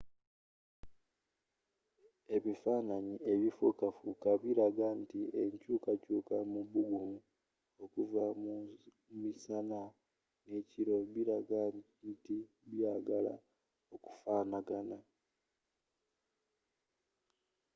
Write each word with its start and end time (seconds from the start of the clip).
ebifananyi 2.35 3.15
ebifuukafuuka 3.33 4.31
bilaga 4.43 4.87
nti 5.01 5.19
enkyuukakyuuka 5.41 6.35
mu 6.51 6.61
bugumu 6.71 7.19
okuva 7.83 8.23
ku 9.01 9.11
misana 9.21 9.81
n'ekiro 10.47 10.97
bilaga 11.13 11.61
nti 12.11 12.37
byagala 12.71 13.33
okufanagana 13.95 14.97